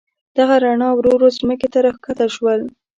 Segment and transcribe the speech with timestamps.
[0.37, 2.61] دغه رڼا ورو ورو مځکې ته راکښته شول.